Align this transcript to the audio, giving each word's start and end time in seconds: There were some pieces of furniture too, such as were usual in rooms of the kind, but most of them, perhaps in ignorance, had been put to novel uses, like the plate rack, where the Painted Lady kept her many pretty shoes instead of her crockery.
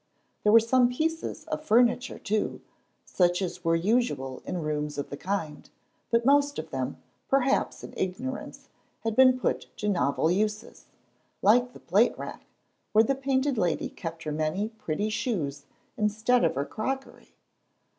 There 0.41 0.51
were 0.51 0.59
some 0.59 0.89
pieces 0.89 1.43
of 1.45 1.63
furniture 1.63 2.17
too, 2.17 2.61
such 3.05 3.39
as 3.39 3.63
were 3.63 3.75
usual 3.75 4.41
in 4.47 4.63
rooms 4.63 4.97
of 4.97 5.11
the 5.11 5.15
kind, 5.15 5.69
but 6.09 6.25
most 6.25 6.57
of 6.57 6.71
them, 6.71 6.97
perhaps 7.29 7.83
in 7.83 7.93
ignorance, 7.95 8.67
had 9.01 9.15
been 9.15 9.39
put 9.39 9.67
to 9.77 9.87
novel 9.87 10.31
uses, 10.31 10.87
like 11.43 11.73
the 11.73 11.79
plate 11.79 12.17
rack, 12.17 12.47
where 12.93 13.03
the 13.03 13.13
Painted 13.13 13.59
Lady 13.59 13.89
kept 13.89 14.23
her 14.23 14.31
many 14.31 14.69
pretty 14.69 15.11
shoes 15.11 15.67
instead 15.95 16.43
of 16.43 16.55
her 16.55 16.65
crockery. 16.65 17.35